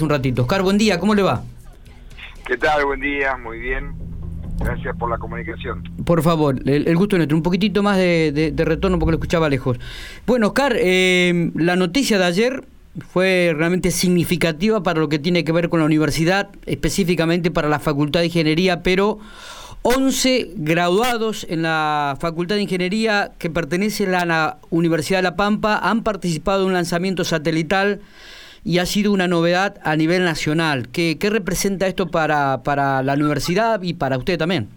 [0.00, 0.42] un ratito.
[0.42, 1.42] Oscar, buen día, ¿cómo le va?
[2.46, 2.84] ¿Qué tal?
[2.84, 3.94] Buen día, muy bien.
[4.60, 5.82] Gracias por la comunicación.
[6.04, 7.36] Por favor, el, gusto nuestro.
[7.36, 9.76] Un poquitito más de, retorno porque lo escuchaba lejos.
[10.24, 12.64] Bueno, Oscar, eh, la noticia de ayer
[13.12, 17.80] fue realmente significativa para lo que tiene que ver con la universidad, específicamente para la
[17.80, 19.18] Facultad de Ingeniería, pero
[19.82, 25.76] 11 graduados en la Facultad de Ingeniería que pertenecen a la Universidad de La Pampa
[25.76, 28.00] han participado en un lanzamiento satelital
[28.64, 30.88] y ha sido una novedad a nivel nacional.
[30.92, 34.68] ¿Qué, representa esto para, para la universidad y para usted también?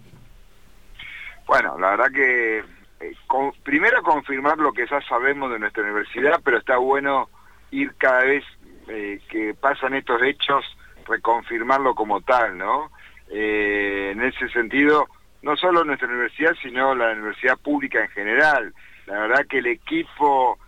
[1.46, 3.14] Bueno, la verdad que eh,
[3.62, 7.28] primero confirmar lo que ya sabemos de nuestra universidad, pero está bueno
[7.70, 8.44] ir cada vez
[8.88, 10.64] eh, que pasan estos hechos,
[11.06, 12.90] reconfirmarlo como tal, ¿no?
[13.28, 15.08] Eh, en ese sentido,
[15.42, 18.74] no solo nuestra universidad, sino la universidad pública en general.
[19.06, 20.58] La verdad que el equipo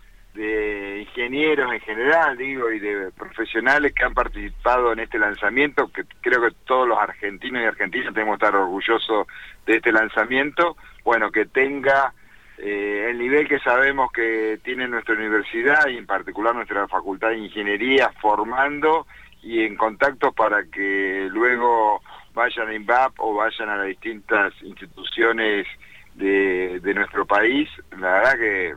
[1.25, 6.41] ingenieros en general, digo, y de profesionales que han participado en este lanzamiento, que creo
[6.41, 9.27] que todos los argentinos y argentinas tenemos que estar orgullosos
[9.65, 12.13] de este lanzamiento, bueno, que tenga
[12.57, 17.39] eh, el nivel que sabemos que tiene nuestra universidad y en particular nuestra Facultad de
[17.39, 19.07] Ingeniería formando
[19.41, 22.01] y en contacto para que luego
[22.33, 25.67] vayan a INVAP o vayan a las distintas instituciones
[26.13, 27.69] de, de nuestro país.
[27.97, 28.75] La verdad que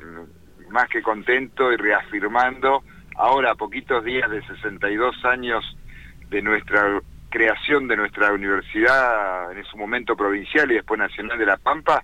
[0.71, 2.83] más que contento y reafirmando
[3.17, 5.65] ahora a poquitos días de 62 años
[6.31, 11.57] de nuestra creación de nuestra universidad en su momento provincial y después nacional de La
[11.57, 12.03] Pampa,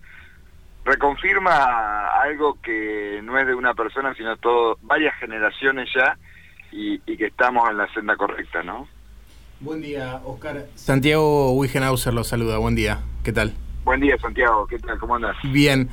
[0.84, 6.18] reconfirma algo que no es de una persona, sino todo, varias generaciones ya,
[6.72, 8.88] y, que estamos en la senda correcta, ¿no?
[9.60, 10.66] Buen día, Oscar.
[10.74, 13.54] Santiago Wigenhauser lo saluda, buen día, ¿qué tal?
[13.84, 14.98] Buen día, Santiago, ¿qué tal?
[14.98, 15.36] ¿Cómo andas?
[15.44, 15.88] Bien.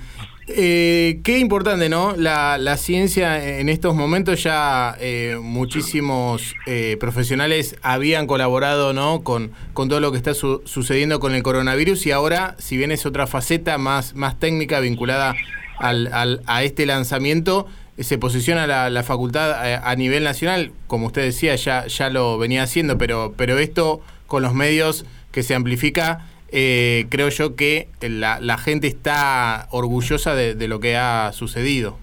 [0.48, 2.16] Eh, qué importante, ¿no?
[2.18, 9.22] La, ciencia en estos momentos ya eh, muchísimos eh, profesionales habían colaborado, ¿no?
[9.22, 13.06] Con, con todo lo que está sucediendo con el coronavirus y ahora, si bien es
[13.06, 15.36] otra faceta más, más técnica vinculada
[15.78, 17.68] al, a este lanzamiento,
[18.00, 19.52] se posiciona la, facultad
[19.84, 24.42] a, nivel nacional, como usted decía, ya, ya lo venía haciendo, pero, pero esto con
[24.42, 30.80] los medios que se amplifica eh, creo yo que la, gente está orgullosa de, lo
[30.80, 31.98] que ha sucedido.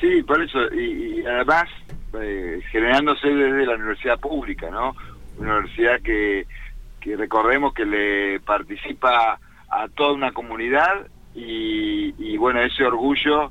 [0.00, 1.64] Sí, por eso, y, además
[2.20, 4.96] eh, generándose desde la universidad pública, ¿no?
[5.38, 6.46] Una universidad que,
[7.00, 9.38] que recordemos que le participa
[9.68, 13.50] a toda una comunidad y, y bueno, ese orgullo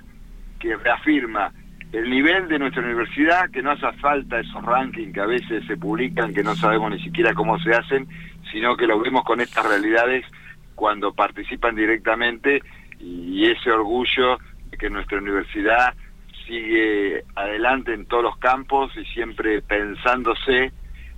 [0.59, 1.51] que reafirma
[1.91, 5.77] el nivel de nuestra universidad, que no hace falta esos rankings que a veces se
[5.77, 8.07] publican, que no sabemos ni siquiera cómo se hacen,
[8.55, 10.25] sino que lo vemos con estas realidades
[10.75, 12.61] cuando participan directamente
[13.01, 14.37] y ese orgullo
[14.71, 15.93] de que nuestra universidad
[16.47, 20.71] sigue adelante en todos los campos y siempre pensándose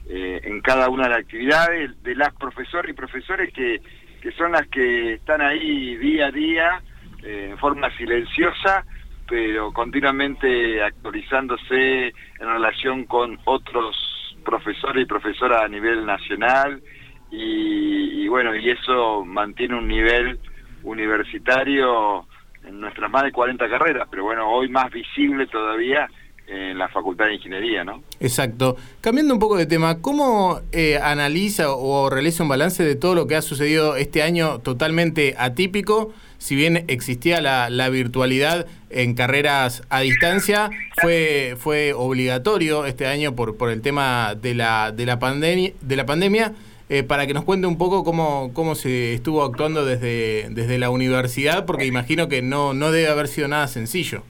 [0.09, 3.81] eh, en cada una de las actividades de las profesoras y profesores que,
[4.19, 6.81] que son las que están ahí día a día
[7.21, 8.83] eh, en forma silenciosa
[9.29, 13.95] pero continuamente actualizándose en relación con otros
[14.43, 16.81] profesores y profesoras a nivel nacional
[17.31, 20.39] y, bueno, y eso mantiene un nivel
[20.83, 22.25] universitario
[22.65, 26.07] en nuestras más de 40 carreras, pero bueno, hoy más visible todavía
[26.47, 28.03] en la Facultad de Ingeniería, ¿no?
[28.21, 28.77] Exacto.
[29.01, 33.27] Cambiando un poco de tema, ¿cómo eh, analiza o realiza un balance de todo lo
[33.27, 36.13] que ha sucedido este año totalmente atípico?
[36.37, 40.69] Si bien existía la, la virtualidad en carreras a distancia,
[41.01, 45.95] fue, fue obligatorio este año por, por el tema de la, de la, pandemia, de
[45.95, 46.53] la pandemia.
[46.89, 50.89] Eh, para que nos cuente un poco cómo, cómo se estuvo actuando desde, desde la
[50.89, 54.23] universidad, porque imagino que no, no debe haber sido nada sencillo.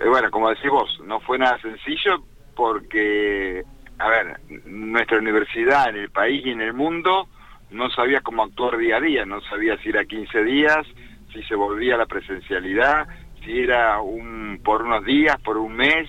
[0.00, 2.22] Eh, bueno, como decís vos, no fue nada sencillo
[2.54, 3.64] porque,
[3.98, 7.26] a ver, nuestra universidad en el país y en el mundo
[7.70, 10.86] no sabía cómo actuar día a día, no sabía si era 15 días,
[11.32, 13.06] si se volvía a la presencialidad,
[13.44, 16.08] si era un por unos días, por un mes.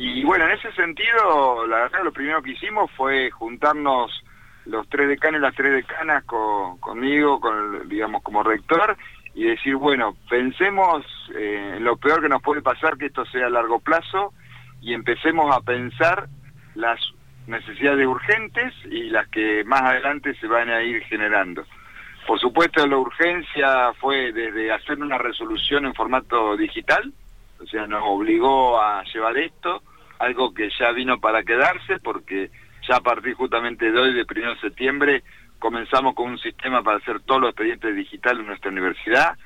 [0.00, 4.12] Y bueno, en ese sentido, la verdad, lo primero que hicimos fue juntarnos
[4.64, 8.96] los tres decanes, las tres decanas con, conmigo, con, digamos, como rector,
[9.34, 13.46] y decir, bueno, pensemos eh, en lo peor que nos puede pasar, que esto sea
[13.46, 14.32] a largo plazo,
[14.80, 16.28] y empecemos a pensar
[16.76, 17.00] las
[17.48, 21.64] necesidades urgentes y las que más adelante se van a ir generando.
[22.24, 27.12] Por supuesto, la urgencia fue desde hacer una resolución en formato digital,
[27.60, 29.82] o sea, nos obligó a llevar esto,
[30.18, 32.50] algo que ya vino para quedarse, porque
[32.88, 35.22] ya a partir justamente de hoy, de 1 de septiembre,
[35.58, 39.36] comenzamos con un sistema para hacer todos los expedientes digitales en nuestra universidad,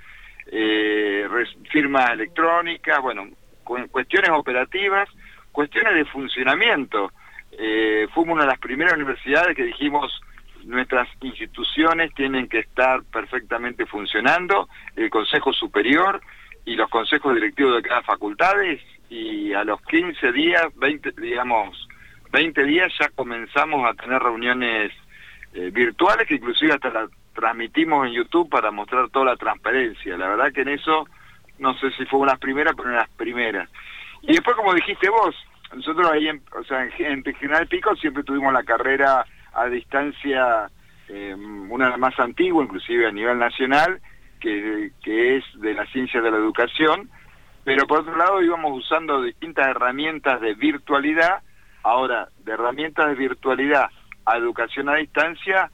[0.50, 1.26] eh,
[1.70, 3.28] firmas electrónicas, bueno,
[3.64, 5.08] cuestiones operativas,
[5.50, 7.12] cuestiones de funcionamiento.
[7.58, 10.22] eh, fuimos una de las primeras universidades que dijimos
[10.64, 16.20] nuestras instituciones tienen que estar perfectamente funcionando, el Consejo Superior
[16.64, 18.80] y los consejos directivos de cada facultades
[19.12, 21.86] y a los 15 días, 20, digamos,
[22.32, 24.90] 20 días ya comenzamos a tener reuniones
[25.52, 30.16] eh, virtuales que inclusive hasta las transmitimos en YouTube para mostrar toda la transparencia.
[30.16, 31.06] La verdad que en eso,
[31.58, 33.68] no sé si fue una primeras, pero en las primeras.
[34.22, 35.36] Y después, como dijiste vos,
[35.74, 40.70] nosotros ahí, en, o sea, en, General Pico siempre tuvimos la carrera a distancia,
[41.08, 44.00] eh, una de las más antiguas, inclusive a nivel nacional,
[44.40, 47.10] que, que es de la ciencia de la educación,
[47.64, 51.42] pero por otro lado íbamos usando distintas herramientas de virtualidad,
[51.82, 53.86] ahora de herramientas de virtualidad
[54.24, 55.70] a educación a distancia,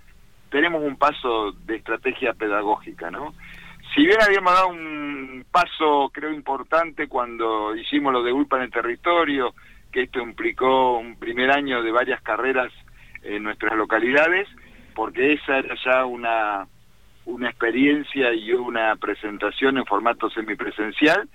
[0.50, 3.34] tenemos un paso de estrategia pedagógica, ¿no?
[3.94, 8.70] Si bien habíamos dado un paso, creo, importante cuando hicimos lo de ULPA en el
[8.70, 9.54] territorio,
[9.90, 12.72] que esto implicó un primer año de varias carreras
[13.22, 14.46] en nuestras localidades,
[14.94, 16.66] porque esa era ya una,
[17.24, 21.28] una experiencia y una presentación en formato semipresencial.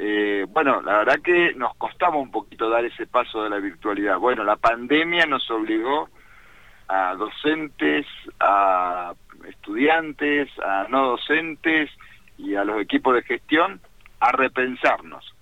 [0.00, 4.16] Eh, bueno, la verdad que nos costaba un poquito dar ese paso de la virtualidad.
[4.18, 6.08] Bueno, la pandemia nos obligó
[6.86, 8.06] a docentes,
[8.38, 9.12] a
[9.48, 11.90] estudiantes, a no docentes
[12.38, 13.80] y a los equipos de gestión
[14.20, 15.34] a repensarnos.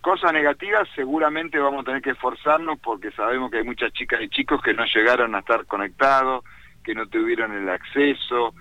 [0.00, 4.28] Cosas negativas, seguramente vamos a tener que esforzarnos porque sabemos que hay muchas chicas y
[4.28, 6.44] chicos que no llegaron a estar conectados,
[6.84, 8.54] que no tuvieron el acceso,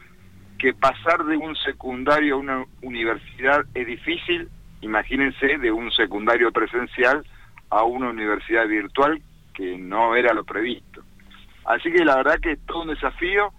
[0.58, 4.50] que pasar de un secundario a una universidad es difícil,
[4.82, 7.26] imagínense de un secundario presencial
[7.70, 9.22] a una universidad virtual
[9.54, 11.04] que no era lo previsto.
[11.66, 13.52] Así que la verdad que es todo un desafío.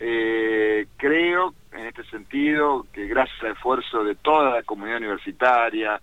[0.00, 6.00] Eh, creo en este sentido que gracias al esfuerzo de toda la comunidad universitaria,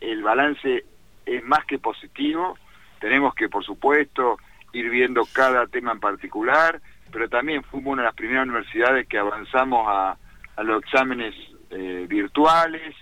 [0.00, 0.84] el balance
[1.24, 2.58] es más que positivo.
[3.00, 4.38] Tenemos que, por supuesto,
[4.72, 6.80] ir viendo cada tema en particular,
[7.12, 10.16] pero también fuimos una de las primeras universidades que avanzamos a,
[10.62, 11.34] los exámenes
[11.70, 12.94] eh, virtuales,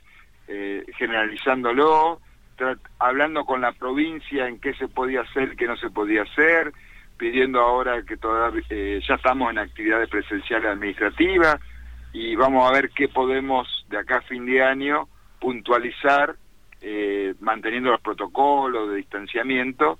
[0.54, 2.20] eh, generalizándolo,
[2.98, 6.74] hablando con la provincia en qué se podía hacer, qué no se podía hacer,
[7.16, 11.58] pidiendo ahora que todavía eh, ya estamos en actividades presenciales administrativas
[12.12, 15.08] y vamos a ver qué podemos de acá a fin de año
[15.40, 16.36] puntualizar
[16.82, 19.96] eh, manteniendo los protocolos de distanciamiento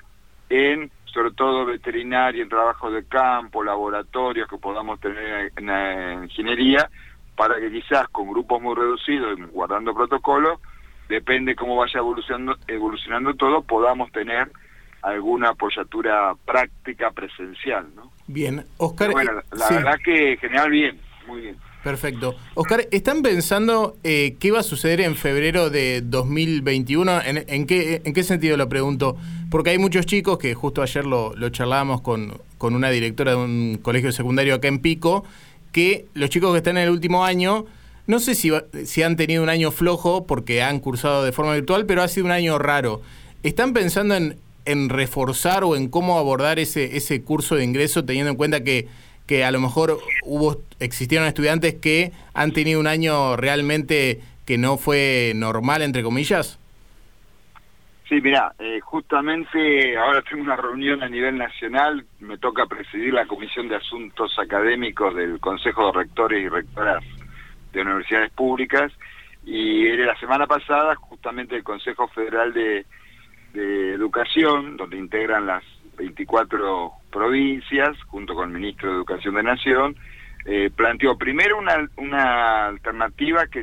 [0.51, 6.91] en sobre todo veterinaria, en trabajos de campo, laboratorios que podamos tener en, en ingeniería,
[7.37, 10.61] para que quizás con grupos muy reducidos, guardando protocolos,
[11.09, 14.51] depende cómo vaya evolucionando, evolucionando todo, podamos tener
[15.03, 18.13] alguna apoyatura práctica presencial, ¿no?
[18.27, 19.11] Bien, Oscar.
[19.11, 21.57] bueno, eh, la, verdad que en general bien, muy bien.
[21.83, 22.37] Perfecto.
[22.55, 27.23] Oscar, ¿están pensando eh, qué va a suceder en febrero de 2021?
[27.23, 29.17] ¿En, en, qué, ¿En qué sentido lo pregunto?
[29.51, 33.39] Porque hay muchos chicos que justo ayer lo, lo charlábamos con, con una directora de
[33.39, 35.25] un colegio secundario acá en Pico,
[35.73, 37.67] que los chicos que están en el último año,
[38.07, 38.51] no sé si,
[38.85, 42.27] si han tenido un año flojo porque han cursado de forma virtual, pero ha sido
[42.27, 43.01] un año raro.
[43.43, 48.31] ¿Están pensando en, en reforzar o en cómo abordar ese, ese curso de ingreso teniendo
[48.31, 48.87] en cuenta que,
[49.27, 54.77] que a lo mejor hubo existieron estudiantes que han tenido un año realmente que no
[54.77, 56.59] fue normal, entre comillas?
[58.13, 63.25] Sí, mira, eh, justamente ahora tengo una reunión a nivel nacional, me toca presidir la
[63.25, 67.03] Comisión de Asuntos Académicos del Consejo de Rectores y Rectoras
[67.73, 68.93] de Universidades Públicas
[69.47, 72.85] y la semana pasada justamente el Consejo Federal de
[73.55, 75.65] Educación, donde integran las
[75.97, 79.97] 24 provincias, junto con el Ministro de Educación de Nación,
[80.45, 83.61] eh, planteó primero una, una alternativa que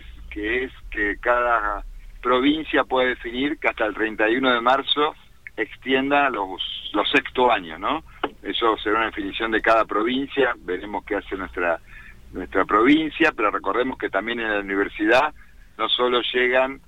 [0.64, 1.84] es que cada
[2.22, 5.16] provincia puede definir que hasta el 31 de marzo
[5.58, 6.62] extienda los,
[6.94, 8.04] los sexto años, ¿no?
[8.42, 11.80] Eso será una definición de cada provincia, veremos qué hace nuestra,
[12.32, 15.34] nuestra provincia, pero recordemos que también en la universidad
[15.78, 16.82] no solo llegan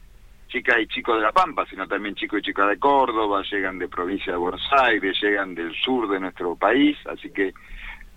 [0.47, 3.87] chicas y chicos de La Pampa, sino también chicos y chicas de Córdoba, llegan de
[3.87, 7.53] provincia de Buenos Aires, llegan del sur de nuestro país, así que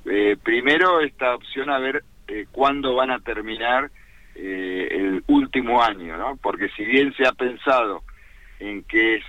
[0.05, 3.91] eh, primero esta opción a ver eh, cuándo van a terminar
[4.35, 4.84] eh,
[5.27, 6.37] último año, ¿no?
[6.37, 8.03] Porque si bien se ha pensado
[8.59, 9.21] en que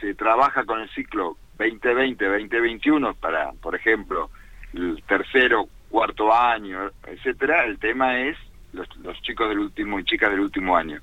[0.00, 4.30] se trabaja con el ciclo 2020-2021 para, por ejemplo,
[4.72, 8.36] el tercero, cuarto año, etcétera, el tema es
[8.72, 8.88] los,
[9.22, 11.00] chicos del último y chicas del último año.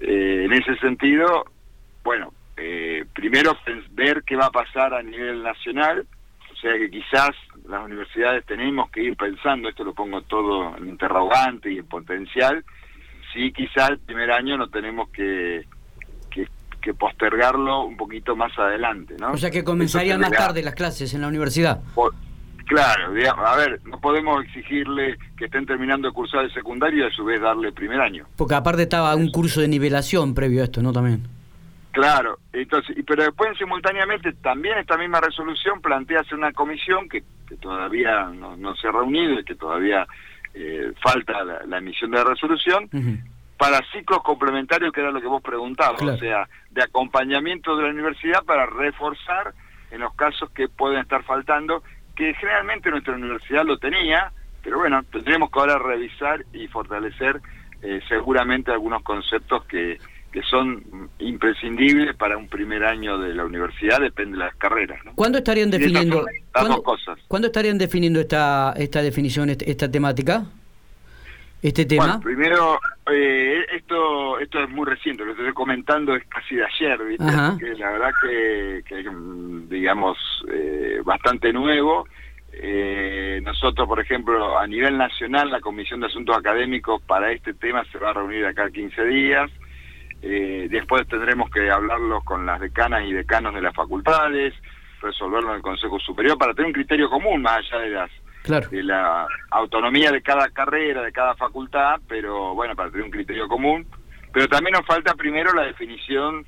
[0.00, 1.44] Eh, en ese sentido,
[2.02, 3.56] bueno, eh, primero
[3.90, 6.06] ver qué va a pasar a nivel nacional,
[6.50, 7.30] o sea que quizás
[7.68, 12.64] las universidades tenemos que ir pensando, esto lo pongo todo en interrogante y en potencial,
[13.36, 15.64] si quizás el primer año no tenemos que,
[16.30, 16.48] que,
[16.80, 19.32] que postergarlo un poquito más adelante, ¿no?
[19.32, 21.80] O sea que comenzarían más tarde las clases en la universidad.
[22.66, 23.12] claro,
[23.46, 27.24] a ver, no podemos exigirle que estén terminando de cursar el secundario y a su
[27.24, 28.26] vez darle primer año.
[28.36, 30.92] Porque aparte estaba un curso de nivelación previo a esto, ¿no?
[30.92, 31.36] También.
[31.96, 37.24] Claro, entonces, pero después simultáneamente también esta misma resolución plantea hacer una comisión que,
[37.58, 40.06] todavía no, se ha reunido y que todavía
[40.58, 42.88] eh, falta la, emisión de la resolución,
[43.58, 47.90] para ciclos complementarios, que era lo que vos preguntabas, o sea, de acompañamiento de la
[47.90, 49.52] universidad para reforzar
[49.90, 51.82] en los casos que pueden estar faltando,
[52.14, 54.32] que generalmente nuestra universidad lo tenía,
[54.62, 57.40] pero bueno, tendremos que ahora revisar y fortalecer
[57.82, 59.98] eh, seguramente algunos conceptos que,
[60.32, 65.02] que son imprescindibles para un primer año de la universidad, depende de las carreras.
[65.04, 65.14] ¿no?
[65.14, 67.18] ¿Cuándo estarían definiendo las cosas?
[67.28, 70.44] ¿Cuándo estarían definiendo esta esta definición, esta temática?
[71.62, 72.04] este tema?
[72.04, 72.80] Bueno, primero,
[73.10, 77.24] eh, esto esto es muy reciente, lo que estoy comentando es casi de ayer, ¿viste?
[77.58, 79.04] Que la verdad que, que
[79.74, 80.18] digamos,
[80.52, 82.06] eh, bastante nuevo.
[82.52, 87.84] Eh, nosotros, por ejemplo, a nivel nacional, la Comisión de Asuntos Académicos para este tema
[87.92, 89.50] se va a reunir acá 15 días.
[90.22, 94.54] Eh, después tendremos que hablarlo con las decanas y decanos de las facultades,
[95.00, 98.10] resolverlo en el Consejo Superior para tener un criterio común más allá de las
[98.70, 103.48] de la autonomía de cada carrera, de cada facultad, pero bueno, para tener un criterio
[103.48, 103.86] común.
[104.32, 106.46] Pero también nos falta primero la definición,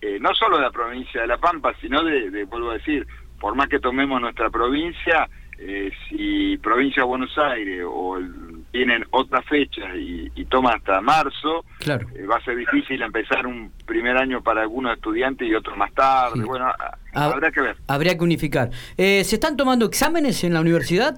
[0.00, 3.06] eh, no solo de la provincia de La Pampa, sino de, vuelvo a decir,
[3.38, 8.18] por más que tomemos nuestra provincia, eh, si provincia de Buenos Aires o
[8.76, 12.06] tienen otra fecha y, toma hasta marzo, claro.
[12.14, 15.92] Eh, va a ser difícil empezar un primer año para algunos estudiantes y otros más
[15.94, 16.44] tarde.
[16.44, 16.70] Bueno,
[17.14, 17.76] habrá que ver.
[17.88, 18.68] Habría que unificar.
[18.98, 21.16] Eh, ¿Se están tomando exámenes en la universidad?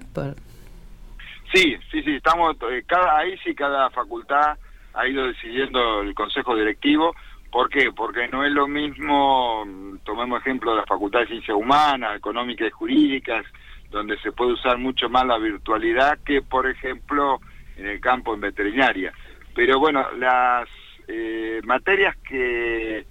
[1.53, 2.15] Sí, sí, sí.
[2.15, 4.57] Estamos cada ahí sí cada facultad
[4.95, 7.15] ha ido decidiendo el consejo directivo.
[7.51, 7.91] ¿Por qué?
[7.93, 9.65] Porque no es lo mismo,
[10.05, 13.45] tomemos ejemplo de la Facultad de Ciencias Humanas, Económicas y Jurídicas,
[13.91, 17.41] donde se puede usar mucho más la virtualidad que, por ejemplo,
[17.77, 19.13] en el campo en veterinaria.
[19.55, 20.69] Pero bueno, las
[21.07, 23.07] eh, materias que,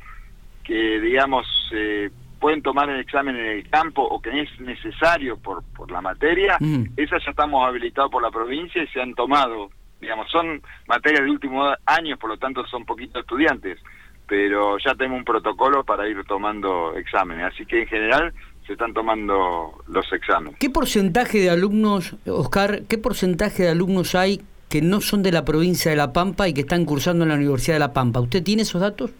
[0.63, 5.63] que digamos, eh, pueden tomar el examen en el campo o que es necesario por,
[5.75, 6.57] por la materia,
[6.95, 9.71] esas ya estamos habilitados por la provincia y se han tomado.
[9.99, 13.79] Digamos, son materias de último años, por lo tanto son poquitos estudiantes,
[14.27, 17.53] pero ya tenemos un protocolo para ir tomando exámenes.
[17.53, 18.33] Así que en general
[18.65, 20.59] se están tomando los exámenes.
[20.59, 25.45] ¿Qué porcentaje de alumnos, Oscar, qué porcentaje de alumnos hay que no son de la
[25.45, 28.19] provincia de La Pampa y que están cursando en la Universidad de La Pampa?
[28.19, 29.11] ¿Usted tiene esos datos?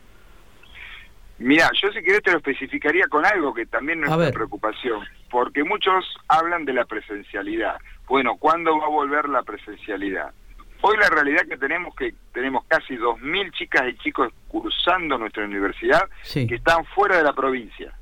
[1.39, 5.05] Mira, yo si querés te lo especificaría con algo que también no es una preocupación,
[5.29, 7.77] porque muchos hablan de la presencialidad.
[8.07, 10.33] Bueno, ¿cuándo va a volver la presencialidad?
[10.81, 16.07] Hoy la realidad que tenemos que tenemos casi 2.000 chicas y chicos cursando nuestra universidad
[16.33, 17.93] que están fuera de la provincia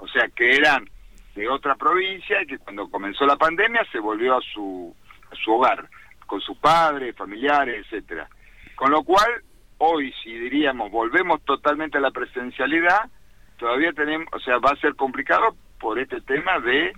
[0.00, 0.88] o sea, que eran
[1.34, 4.94] de otra provincia y que cuando comenzó la pandemia se volvió a su,
[5.30, 5.88] a su hogar,
[6.26, 8.28] con su padre, familiares, etcétera.
[8.74, 9.42] Con lo cual,
[9.78, 13.10] hoy, si diríamos, volvemos totalmente a la presencialidad,
[13.58, 16.92] todavía tenemos, o sea, va a ser complicado por este tema de,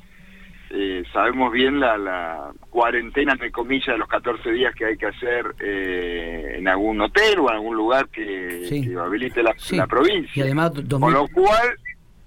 [0.74, 5.06] eh, sabemos bien la, la cuarentena, entre comillas, de los 14 días que hay que
[5.06, 10.32] hacer eh, en algún hotel o en algún lugar que, habilite la, la provincia.
[10.34, 11.78] Y además, Con lo cual,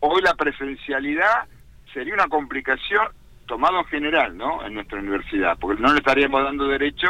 [0.01, 1.45] hoy la presencialidad
[1.91, 3.07] sería una complicación
[3.47, 4.63] tomado en general, ¿no?
[4.63, 7.07] En nuestra universidad, porque no le estaríamos dando derecho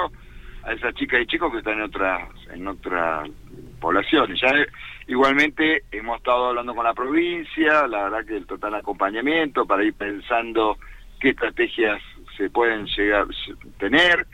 [0.63, 3.29] a esas chicas y chicos que están en otras en otras
[3.81, 4.39] poblaciones.
[4.39, 4.53] Ya
[5.07, 9.93] igualmente hemos estado hablando con la provincia, la verdad que el total acompañamiento para ir
[9.95, 10.77] pensando
[11.25, 11.99] qué estrategias
[12.37, 14.27] se pueden llegar a tener,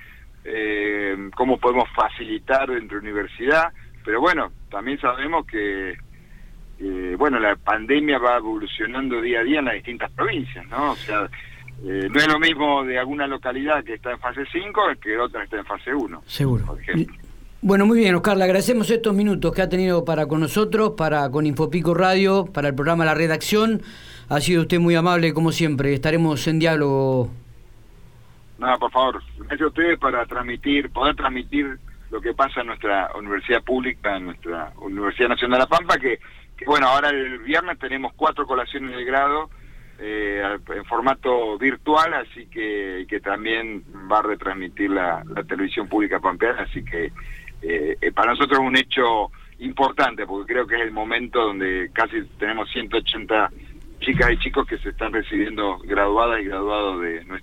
[0.43, 3.71] eh, cómo podemos facilitar la universidad,
[4.03, 5.91] pero bueno, también sabemos que
[6.79, 10.91] eh, bueno, la pandemia va evolucionando día a día en las distintas provincias, ¿no?
[10.91, 11.29] O sea,
[11.85, 15.45] eh, no es lo mismo de alguna localidad que está en fase 5 que otra
[15.45, 16.23] está en fase 1.
[16.25, 16.65] Seguro.
[16.65, 17.15] Por ejemplo.
[17.63, 21.29] Bueno, muy bien, Oscar, le agradecemos estos minutos que ha tenido para con nosotros, para
[21.29, 23.83] con Infopico Radio, para el programa La Redacción.
[24.29, 25.93] Ha sido usted muy amable, como siempre.
[25.93, 27.29] Estaremos en diálogo.
[28.57, 31.77] Nada, por favor, gracias a ustedes para transmitir, poder transmitir
[32.09, 36.19] lo que pasa en nuestra universidad pública, en nuestra Universidad Nacional de La Pampa, que
[36.65, 39.49] bueno, ahora el viernes tenemos cuatro colaciones de grado
[39.99, 40.41] eh,
[40.75, 46.83] en formato virtual, así que, que también va a retransmitir la, televisión pública pampeana, así
[46.83, 47.11] que
[47.61, 52.23] eh, para nosotros es un hecho importante, porque creo que es el momento donde casi
[52.39, 53.51] tenemos 180
[53.99, 57.39] chicas y chicos que se están recibiendo graduadas y graduados de nuestra